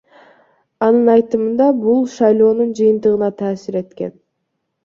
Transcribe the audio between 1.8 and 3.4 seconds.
бул шайлоонун жыйынтыгына